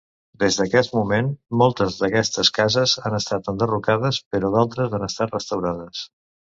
[0.43, 1.29] Des d'aquest moment,
[1.63, 6.07] moltes d'aquestes cases han estat enderrocades, però d'altres han estat restaurades.